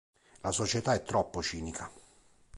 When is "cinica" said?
1.43-1.87